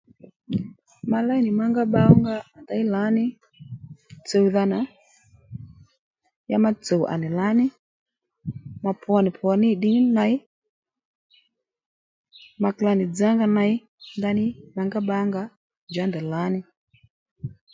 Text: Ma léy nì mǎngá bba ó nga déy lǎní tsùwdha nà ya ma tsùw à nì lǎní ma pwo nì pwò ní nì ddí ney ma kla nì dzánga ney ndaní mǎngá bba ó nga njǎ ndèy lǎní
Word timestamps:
Ma 1.09 1.19
léy 1.27 1.41
nì 1.43 1.51
mǎngá 1.59 1.83
bba 1.87 2.01
ó 2.11 2.13
nga 2.21 2.35
déy 2.67 2.83
lǎní 2.93 3.23
tsùwdha 4.27 4.63
nà 4.71 4.79
ya 6.49 6.57
ma 6.63 6.69
tsùw 6.85 7.03
à 7.13 7.15
nì 7.21 7.27
lǎní 7.39 7.65
ma 8.83 8.91
pwo 9.01 9.15
nì 9.23 9.29
pwò 9.37 9.51
ní 9.61 9.67
nì 9.71 9.77
ddí 9.77 9.91
ney 10.17 10.33
ma 12.61 12.69
kla 12.77 12.91
nì 12.97 13.05
dzánga 13.13 13.47
ney 13.57 13.73
ndaní 14.17 14.45
mǎngá 14.75 14.99
bba 15.03 15.15
ó 15.23 15.25
nga 15.29 15.43
njǎ 15.89 16.03
ndèy 16.07 16.25
lǎní 16.33 16.59